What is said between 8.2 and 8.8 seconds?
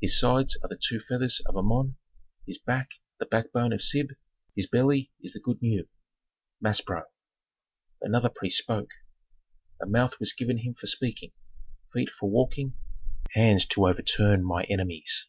priest